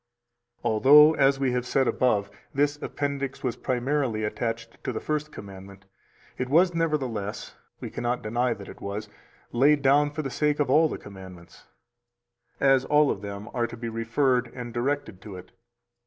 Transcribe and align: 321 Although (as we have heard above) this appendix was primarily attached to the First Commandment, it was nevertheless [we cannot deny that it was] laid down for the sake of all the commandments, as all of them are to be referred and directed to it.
321 0.63 0.73
Although 0.73 1.13
(as 1.23 1.39
we 1.39 1.51
have 1.51 1.71
heard 1.71 1.87
above) 1.87 2.31
this 2.55 2.81
appendix 2.81 3.43
was 3.43 3.55
primarily 3.55 4.23
attached 4.23 4.83
to 4.83 4.91
the 4.91 4.99
First 4.99 5.31
Commandment, 5.31 5.85
it 6.39 6.49
was 6.49 6.73
nevertheless 6.73 7.53
[we 7.79 7.91
cannot 7.91 8.23
deny 8.23 8.55
that 8.55 8.67
it 8.67 8.81
was] 8.81 9.09
laid 9.51 9.83
down 9.83 10.09
for 10.09 10.23
the 10.23 10.31
sake 10.31 10.59
of 10.59 10.71
all 10.71 10.89
the 10.89 10.97
commandments, 10.97 11.67
as 12.59 12.83
all 12.85 13.11
of 13.11 13.21
them 13.21 13.47
are 13.53 13.67
to 13.67 13.77
be 13.77 13.89
referred 13.89 14.51
and 14.55 14.73
directed 14.73 15.21
to 15.21 15.35
it. 15.37 15.51